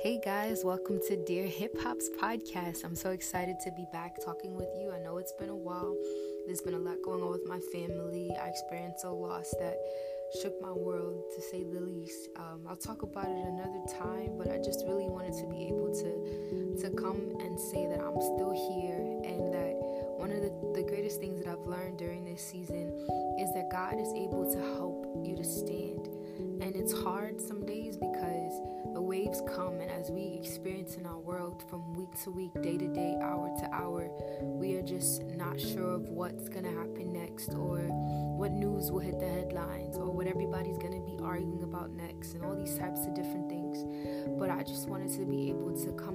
Hey 0.00 0.20
guys, 0.24 0.64
welcome 0.64 1.00
to 1.08 1.16
Dear 1.24 1.48
Hip 1.48 1.76
Hop's 1.82 2.08
podcast. 2.22 2.84
I'm 2.84 2.94
so 2.94 3.10
excited 3.10 3.58
to 3.64 3.72
be 3.72 3.84
back 3.92 4.14
talking 4.24 4.54
with 4.54 4.68
you. 4.78 4.92
I 4.92 5.00
know 5.00 5.18
it's 5.18 5.32
been 5.32 5.48
a 5.48 5.56
while. 5.56 5.96
There's 6.46 6.60
been 6.60 6.74
a 6.74 6.78
lot 6.78 7.02
going 7.02 7.20
on 7.20 7.32
with 7.32 7.48
my 7.48 7.58
family. 7.72 8.30
I 8.40 8.46
experienced 8.46 9.04
a 9.04 9.10
loss 9.10 9.52
that 9.58 9.76
shook 10.40 10.54
my 10.62 10.70
world 10.70 11.24
to 11.34 11.42
say 11.42 11.64
the 11.64 11.80
least. 11.80 12.28
Um, 12.36 12.62
I'll 12.68 12.76
talk 12.76 13.02
about 13.02 13.26
it 13.26 13.44
another 13.44 13.82
time, 13.98 14.38
but 14.38 14.52
I 14.52 14.58
just 14.58 14.86
really 14.86 15.08
wanted 15.08 15.34
to 15.34 15.46
be 15.50 15.66
able 15.66 15.92
to 15.92 16.78
to 16.82 16.90
come 16.90 17.34
and 17.40 17.58
say 17.58 17.88
that 17.88 17.98
I'm 17.98 18.20
still 18.20 18.54
here 18.54 19.02
and 19.26 19.52
that 19.52 19.74
one 20.14 20.30
of 20.30 20.42
the, 20.42 20.80
the 20.80 20.86
greatest 20.86 21.18
things 21.18 21.42
that 21.42 21.50
I've 21.50 21.66
learned 21.66 21.98
during 21.98 22.24
this 22.24 22.40
season 22.40 22.94
is 23.40 23.52
that 23.54 23.68
God 23.70 23.98
is 23.98 24.12
able 24.14 24.46
to 24.52 24.60
help 24.78 25.26
you 25.26 25.34
to 25.34 25.44
stand. 25.44 26.06
And 26.62 26.76
it's 26.76 26.92
hard 26.92 27.40
some 27.40 27.66
days 27.66 27.96
because 27.96 28.52
the 28.94 29.02
waves 29.02 29.40
come, 29.54 29.80
and 29.80 29.87
experience 30.38 30.94
in 30.94 31.04
our 31.04 31.18
world 31.18 31.64
from 31.68 31.92
week 31.94 32.14
to 32.22 32.30
week, 32.30 32.54
day 32.62 32.78
to 32.78 32.86
day, 32.86 33.18
hour 33.20 33.52
to 33.58 33.74
hour, 33.74 34.08
we 34.40 34.76
are 34.76 34.82
just 34.82 35.24
not 35.24 35.60
sure 35.60 35.94
of 35.94 36.08
what's 36.10 36.48
gonna 36.48 36.70
happen 36.70 37.12
next, 37.12 37.54
or 37.54 37.78
what 38.38 38.52
news 38.52 38.92
will 38.92 39.00
hit 39.00 39.18
the 39.18 39.26
headlines, 39.26 39.98
or 39.98 40.10
what 40.10 40.28
everybody's 40.28 40.78
gonna 40.78 41.00
be 41.00 41.18
arguing 41.20 41.64
about 41.64 41.90
next, 41.90 42.34
and 42.34 42.44
all 42.44 42.54
these 42.54 42.78
types 42.78 43.04
of 43.04 43.14
different 43.14 43.48
things. 43.48 43.84
But 44.38 44.50
I 44.50 44.62
just 44.62 44.88
wanted 44.88 45.10
to 45.18 45.24
be 45.26 45.50
able 45.50 45.76
to 45.84 45.92
come 45.92 46.07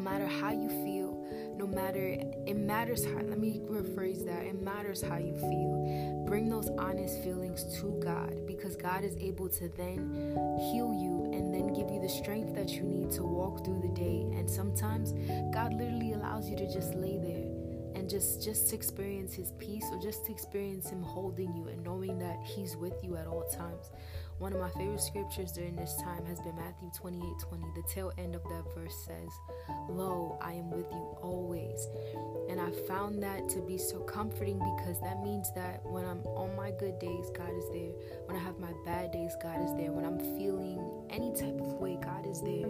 matter 0.00 0.26
how 0.26 0.50
you 0.50 0.68
feel, 0.68 1.16
no 1.56 1.66
matter 1.66 2.16
it 2.46 2.56
matters 2.56 3.04
how 3.04 3.20
let 3.20 3.38
me 3.38 3.60
rephrase 3.64 4.24
that 4.24 4.44
it 4.44 4.60
matters 4.60 5.02
how 5.02 5.18
you 5.18 5.34
feel. 5.34 6.24
Bring 6.26 6.48
those 6.48 6.68
honest 6.78 7.22
feelings 7.22 7.64
to 7.80 8.00
god 8.02 8.46
because 8.46 8.76
god 8.76 9.04
is 9.04 9.16
able 9.16 9.48
to 9.48 9.68
then 9.68 10.34
heal 10.70 10.92
you 10.92 11.30
and 11.32 11.52
then 11.54 11.72
give 11.72 11.90
you 11.90 12.00
the 12.00 12.08
strength 12.08 12.54
that 12.54 12.70
you 12.70 12.82
need 12.82 13.10
to 13.12 13.22
walk 13.22 13.64
through 13.64 13.80
the 13.80 13.94
day. 13.94 14.26
And 14.36 14.48
sometimes 14.48 15.12
god 15.52 15.74
literally 15.74 16.12
allows 16.12 16.48
you 16.48 16.56
to 16.56 16.72
just 16.72 16.94
lay 16.94 17.18
there 17.18 17.50
and 17.94 18.08
just 18.08 18.42
just 18.42 18.68
to 18.68 18.76
experience 18.76 19.34
his 19.34 19.52
peace 19.58 19.84
or 19.92 20.00
just 20.00 20.24
to 20.26 20.32
experience 20.32 20.88
him 20.88 21.02
holding 21.02 21.54
you 21.54 21.68
and 21.68 21.82
knowing 21.84 22.18
that 22.18 22.38
he's 22.42 22.76
with 22.76 22.94
you 23.02 23.16
at 23.16 23.26
all 23.26 23.44
times 23.50 23.90
one 24.40 24.54
of 24.54 24.58
my 24.58 24.70
favorite 24.70 25.02
scriptures 25.02 25.52
during 25.52 25.76
this 25.76 25.94
time 26.02 26.24
has 26.24 26.40
been 26.40 26.56
Matthew 26.56 26.90
28 26.96 27.22
20. 27.46 27.64
The 27.76 27.82
tail 27.82 28.10
end 28.16 28.34
of 28.34 28.42
that 28.44 28.64
verse 28.74 28.96
says, 29.04 29.28
Lo, 29.90 30.38
I 30.40 30.54
am 30.54 30.70
with 30.70 30.90
you 30.90 31.14
always. 31.20 31.86
And 32.48 32.58
I 32.58 32.70
found 32.88 33.22
that 33.22 33.50
to 33.50 33.60
be 33.60 33.76
so 33.76 33.98
comforting 33.98 34.58
because 34.58 34.98
that 35.02 35.22
means 35.22 35.52
that 35.54 35.84
when 35.84 36.06
I'm 36.06 36.24
on 36.24 36.56
my 36.56 36.70
good 36.70 36.98
days, 36.98 37.30
God 37.36 37.52
is 37.54 37.68
there. 37.68 37.92
When 38.24 38.34
I 38.34 38.40
have 38.40 38.58
my 38.58 38.72
bad 38.86 39.12
days, 39.12 39.36
God 39.42 39.62
is 39.62 39.74
there. 39.76 39.92
When 39.92 40.06
I'm 40.06 40.18
feeling 40.18 40.80
any 41.10 41.32
type 41.34 41.60
of 41.60 41.74
way, 41.74 41.98
God 42.00 42.24
is 42.26 42.40
there. 42.40 42.64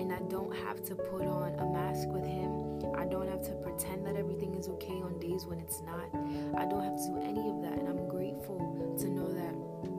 And 0.00 0.14
I 0.14 0.20
don't 0.30 0.56
have 0.64 0.82
to 0.86 0.94
put 0.94 1.26
on 1.26 1.52
a 1.60 1.66
mask 1.66 2.08
with 2.08 2.24
Him. 2.24 2.88
I 2.96 3.04
don't 3.04 3.28
have 3.28 3.42
to 3.42 3.52
pretend 3.60 4.06
that 4.06 4.16
everything 4.16 4.54
is 4.54 4.66
okay 4.80 5.02
on 5.04 5.18
days 5.20 5.44
when 5.44 5.60
it's 5.60 5.82
not. 5.82 6.08
I 6.56 6.64
don't 6.64 6.82
have 6.82 6.96
to 6.96 7.04
do 7.04 7.16
any 7.20 7.50
of 7.52 7.60
that. 7.68 7.84
And 7.84 7.88
I'm 7.88 8.08
grateful 8.08 8.96
to 8.98 9.10
know 9.10 9.28
that 9.28 9.91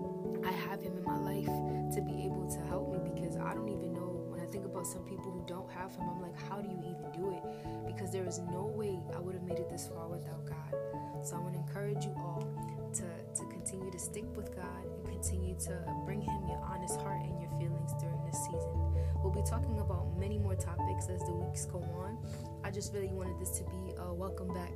don't 5.48 5.70
have 5.72 5.96
him, 5.96 6.10
I'm 6.10 6.22
like, 6.22 6.38
how 6.50 6.62
do 6.62 6.68
you 6.68 6.80
even 6.80 7.12
do 7.12 7.32
it? 7.32 7.44
Because 7.86 8.12
there 8.12 8.26
is 8.26 8.40
no 8.40 8.72
way 8.76 9.00
I 9.16 9.20
would 9.20 9.36
have 9.36 9.44
made 9.44 9.60
it 9.60 9.70
this 9.70 9.88
far 9.88 10.08
without 10.08 10.46
God. 10.46 10.80
So 11.24 11.36
I 11.36 11.40
want 11.40 11.54
to 11.54 11.60
encourage 11.60 12.06
you 12.06 12.14
all 12.18 12.48
to, 12.94 13.04
to 13.04 13.50
continue 13.50 13.92
to 13.92 14.00
stick 14.00 14.26
with 14.36 14.56
God 14.56 14.86
and 14.86 15.06
continue 15.06 15.56
to 15.66 15.78
bring 16.06 16.22
him 16.22 16.48
your 16.48 16.60
honest 16.60 17.00
heart 17.00 17.24
and 17.24 17.40
your 17.42 17.50
feelings 17.52 17.92
during 18.00 18.24
this 18.26 18.38
season. 18.46 18.94
We'll 19.24 19.34
be 19.34 19.44
talking 19.50 19.80
about 19.80 20.18
many 20.18 20.38
more 20.38 20.56
topics 20.56 21.08
as 21.08 21.22
the 21.22 21.34
weeks 21.34 21.66
go 21.66 21.80
on. 21.80 22.18
I 22.64 22.72
just 22.72 22.94
really 22.94 23.12
wanted 23.12 23.40
this 23.40 23.58
to 23.60 23.64
be 23.66 23.94
a 23.98 24.14
welcome 24.14 24.54
back 24.54 24.74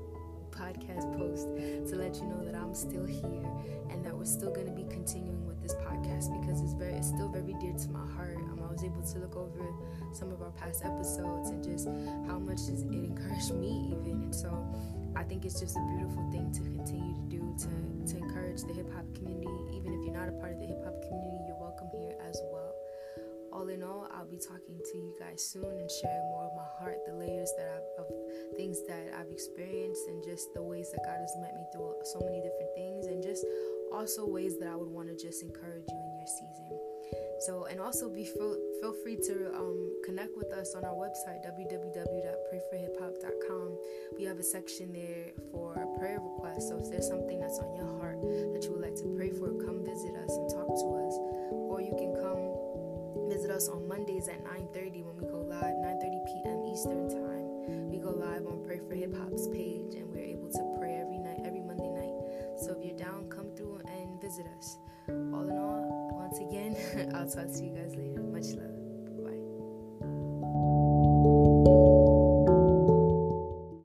podcast 0.51 1.15
post 1.17 1.47
to 1.89 1.95
let 1.95 2.15
you 2.15 2.25
know 2.25 2.43
that 2.43 2.55
I'm 2.55 2.73
still 2.73 3.05
here 3.05 3.45
and 3.89 4.03
that 4.03 4.17
we're 4.17 4.25
still 4.25 4.51
going 4.51 4.65
to 4.65 4.73
be 4.73 4.85
continuing 4.89 5.45
with 5.45 5.61
this 5.61 5.75
podcast 5.75 6.39
because 6.41 6.61
it's 6.61 6.73
very 6.73 6.93
it's 6.93 7.09
still 7.09 7.29
very 7.29 7.53
dear 7.59 7.73
to 7.73 7.89
my 7.89 8.05
heart. 8.15 8.37
Was 8.77 8.83
able 8.83 9.01
to 9.01 9.17
look 9.25 9.35
over 9.35 9.73
some 10.13 10.29
of 10.31 10.43
our 10.43 10.51
past 10.51 10.85
episodes 10.85 11.49
and 11.49 11.63
just 11.63 11.87
how 12.29 12.37
much 12.37 12.69
it 12.69 12.77
encouraged 12.85 13.55
me 13.55 13.89
even. 13.89 14.21
And 14.21 14.35
so 14.35 14.53
I 15.15 15.23
think 15.23 15.45
it's 15.45 15.59
just 15.59 15.77
a 15.77 15.83
beautiful 15.97 16.21
thing 16.29 16.53
to 16.53 16.61
continue 16.61 17.15
to 17.15 17.25
do 17.25 17.41
to 17.65 18.13
to 18.13 18.17
encourage 18.21 18.61
the 18.69 18.73
hip 18.73 18.85
hop 18.93 19.09
community. 19.15 19.49
Even 19.73 19.97
if 19.97 20.05
you're 20.05 20.13
not 20.13 20.29
a 20.29 20.37
part 20.37 20.53
of 20.53 20.59
the 20.59 20.67
hip 20.67 20.77
hop 20.85 20.93
community 21.01 21.41
you're 21.49 21.57
welcome 21.57 21.89
here 21.97 22.21
as 22.21 22.37
well. 22.53 22.75
All 23.51 23.67
in 23.69 23.81
all, 23.81 24.07
I'll 24.13 24.29
be 24.29 24.37
talking 24.37 24.77
to 24.77 24.97
you 24.99 25.15
guys 25.17 25.41
soon 25.41 25.65
and 25.65 25.89
sharing 25.89 26.29
more 26.29 26.45
of 26.45 26.53
my 26.53 26.69
heart, 26.77 27.01
the 27.07 27.15
layers 27.15 27.49
that 27.57 27.81
I've 27.81 28.05
of 28.05 28.05
things 28.67 28.83
that 28.87 29.13
I've 29.17 29.31
experienced, 29.31 30.07
and 30.09 30.21
just 30.23 30.53
the 30.53 30.61
ways 30.61 30.91
that 30.91 30.99
God 31.05 31.17
has 31.19 31.33
met 31.39 31.55
me 31.55 31.63
through 31.71 31.95
so 32.03 32.19
many 32.19 32.41
different 32.43 32.75
things, 32.75 33.07
and 33.07 33.23
just 33.23 33.45
also 33.93 34.27
ways 34.27 34.59
that 34.59 34.67
I 34.67 34.75
would 34.75 34.91
want 34.91 35.07
to 35.07 35.15
just 35.15 35.41
encourage 35.41 35.87
you 35.87 35.95
in 35.95 36.17
your 36.19 36.27
season. 36.27 36.67
So, 37.47 37.63
and 37.71 37.79
also 37.79 38.09
be 38.09 38.25
feel, 38.25 38.57
feel 38.81 38.91
free 39.03 39.15
to 39.15 39.53
um, 39.55 39.89
connect 40.03 40.35
with 40.35 40.51
us 40.51 40.75
on 40.75 40.83
our 40.83 40.95
website 40.95 41.45
www.prayforhiphop.com. 41.47 43.77
We 44.17 44.25
have 44.25 44.39
a 44.39 44.43
section 44.43 44.91
there 44.91 45.31
for 45.51 45.75
a 45.75 45.87
prayer 45.97 46.19
requests. 46.19 46.67
So, 46.67 46.77
if 46.83 46.91
there's 46.91 47.07
something 47.07 47.39
that's 47.39 47.59
on 47.59 47.73
your 47.73 47.97
heart 47.99 48.19
that 48.51 48.65
you 48.65 48.73
would 48.73 48.81
like 48.81 48.95
to 48.95 49.05
pray 49.15 49.31
for, 49.31 49.53
come 49.63 49.85
visit 49.85 50.13
us 50.19 50.35
and 50.35 50.49
talk 50.51 50.67
to 50.67 50.87
us, 51.07 51.13
or 51.71 51.79
you 51.79 51.95
can 51.95 52.13
come 52.19 52.51
visit 53.31 53.51
us 53.51 53.69
on 53.69 53.87
Mondays 53.87 54.27
at 54.27 54.43
9:30 54.43 55.03
when 55.03 55.15
talk 67.25 67.51
to 67.51 67.63
you 67.63 67.71
guys 67.71 67.95
later. 67.95 68.21
Much 68.21 68.53
love. 68.55 68.66